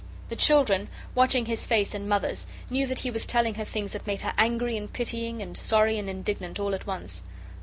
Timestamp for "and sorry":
5.43-5.99